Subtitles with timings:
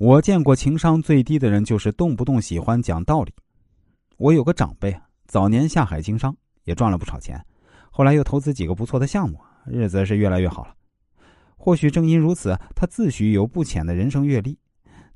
[0.00, 3.34] 我见过情商最低的人，就是动不动喜欢讲道理。
[4.16, 6.34] 我有个长辈，早年下海经商，
[6.64, 7.38] 也赚了不少钱，
[7.90, 10.74] 后来又投资几个不错的项目，日子是越来越好了。
[11.54, 14.58] 或许正因如此，他自诩有不浅的人生阅历，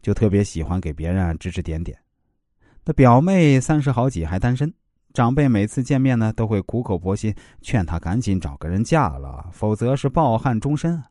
[0.03, 1.99] 就特别喜欢给别人指指点点。
[2.85, 4.71] 那表妹三十好几还单身，
[5.15, 11.03] 长辈每次见面呢，都会苦口婆心劝她赶紧找个人嫁了，否则是抱憾终身。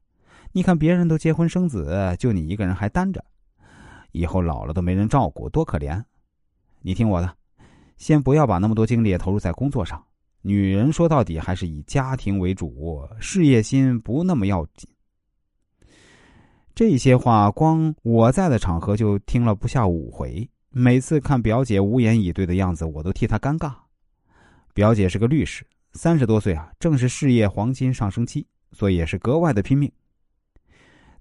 [0.51, 3.25] 你看别人都结婚生子，就你一个人还单着，
[4.13, 6.01] 以后老了都没人照顾，多可怜！
[6.81, 7.35] 你听我的，
[7.97, 10.01] 先不要把那么多精力投入在工作上。
[10.41, 14.89] 女人说到底还是以家庭为主，事业心不那么要紧。
[16.75, 23.73] 这些话光我在的场合就听了不下五回，每次看表姐无言以对的样子，我都替她尴尬。
[24.73, 29.91] 表姐是个律师，三十多岁啊，正是事业黄金上升期，所以也是格外的拼命。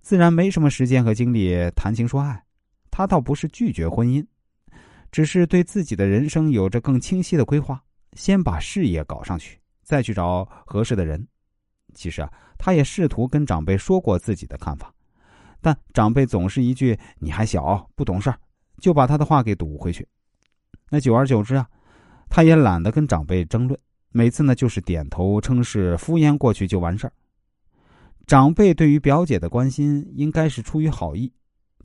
[0.00, 2.42] 自然没什么时间和精力谈情说爱，
[2.92, 4.24] 他倒不是拒绝婚姻，
[5.10, 11.26] 只是对自己的人生有着更清晰的规划，先把事业搞上去，再去找合适的人。
[11.94, 14.92] 其实啊，他也试图跟长辈说过自己的看法，
[15.60, 18.38] 但长辈总是一句“你还小，不懂事儿”，
[18.80, 20.06] 就把他的话给堵回去。
[20.90, 21.66] 那久而久之啊，
[22.28, 23.78] 他也懒得跟长辈争论，
[24.10, 27.12] 每次呢就是点头称是，敷衍过去就完事儿。
[28.26, 31.32] 长辈对于表姐的关心应该是出于好意，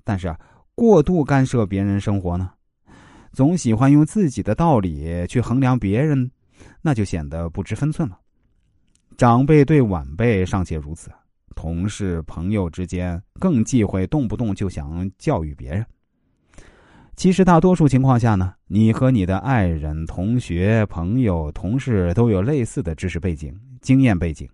[0.04, 0.40] 但是啊，
[0.78, 2.52] 过度干涉别人生活呢，
[3.32, 6.30] 总喜欢用自己的道理去衡量别人，
[6.84, 8.20] 那就显得不知分寸了。
[9.18, 11.10] 长辈对晚辈尚且如此，
[11.56, 15.84] 同事朋友之间更忌讳动不动就想教育别人。
[17.16, 24.48] 其实大多数情况下呢，你和你的爱人、同学、朋友、同事都有类似的知识背景、经验背景。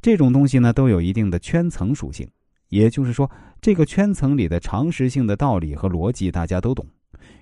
[0.00, 2.30] 这种东西呢，都有一定的圈层属性，
[2.70, 6.86] 也就是说，这个圈层里的常识性的道理和逻辑大家都懂，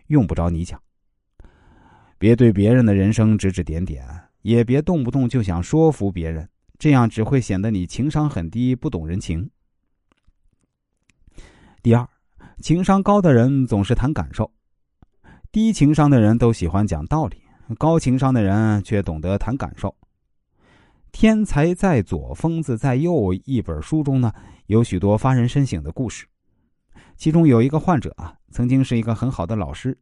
[0.09, 0.79] 用不着你讲。
[2.19, 4.05] 别对别人的人生指指点点，
[4.43, 6.48] 也别动不动就想说服别人，
[6.79, 9.48] 这样只会显得你情商很低，不懂人情。
[11.83, 12.08] 第二，
[12.61, 14.51] 情商高的人总是谈感受，
[15.52, 17.36] 低情商的人都喜欢讲道理，
[17.79, 19.95] 高情商的人却懂得谈感受。
[21.11, 23.33] 天才在左，疯子在右。
[23.45, 24.33] 一本书中呢，
[24.67, 26.27] 有许多发人深省的故事。
[27.17, 29.98] 其中有一个患者啊，曾经是一个很好的老师，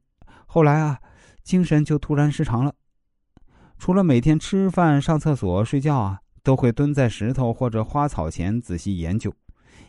[0.47, 0.99] 后来啊，
[1.43, 2.75] 精神就突然失常了。
[3.79, 9.33] 除了每天吃饭、上厕所、睡觉啊，都会蹲在石头或者花草前仔细研究，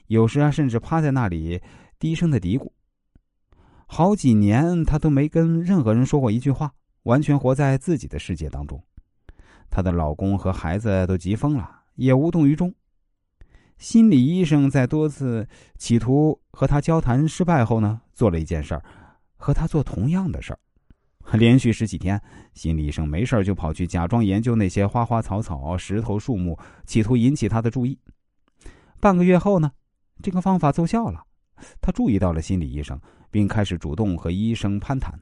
[0.07, 1.61] 有时啊，甚至趴在那里
[1.99, 2.69] 低声的嘀咕。
[3.87, 6.73] 好几年，他都没跟任何人说过一句话，
[7.03, 8.81] 完全活在自己的世界当中。
[9.69, 12.73] 她的老公和孩子都急疯了，也无动于衷。
[13.77, 15.47] 心理医生在多次
[15.77, 18.83] 企图和她交谈失败后呢，做了一件事儿，
[19.35, 20.59] 和她做同样的事儿。
[21.33, 22.19] 连续十几天，
[22.53, 27.99] 心理医生没事就跑去假装研究那些花花草草、石头树木，企图引起她的注意。
[28.99, 29.71] 半个月后呢，
[30.23, 31.23] 这个方法奏效了，
[31.81, 32.99] 她注意到了心理医生，
[33.29, 35.19] 并开始主动和医生攀谈。